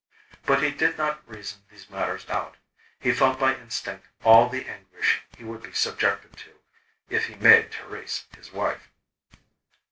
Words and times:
But 0.47 0.63
he 0.63 0.71
did 0.71 0.97
not 0.97 1.21
reason 1.29 1.61
these 1.69 1.87
matters 1.87 2.27
out, 2.27 2.57
he 2.99 3.11
felt 3.11 3.39
by 3.39 3.53
instinct 3.55 4.07
all 4.23 4.49
the 4.49 4.65
anguish 4.65 5.21
he 5.37 5.43
would 5.43 5.61
be 5.61 5.73
subjected 5.73 6.35
to, 6.37 6.57
if 7.11 7.27
he 7.27 7.35
made 7.35 7.69
Thérèse 7.69 8.23
his 8.35 8.51
wife. 8.51 8.89